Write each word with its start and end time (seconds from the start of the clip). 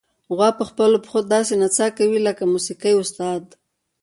غوا 0.35 0.49
په 0.59 0.63
خپلو 0.69 0.97
پښو 1.03 1.19
داسې 1.33 1.53
نڅا 1.61 1.87
کوي 1.97 2.19
لکه 2.27 2.43
د 2.45 2.51
موسیقۍ 2.53 2.93
استاد. 2.97 3.43